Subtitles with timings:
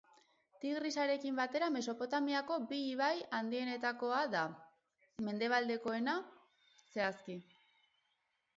[0.63, 3.11] Tigrisarekin batera Mesopotamiako bi ibai
[3.41, 4.43] handietatik da,
[5.31, 6.19] mendebaldekoena
[6.81, 7.41] zehazki.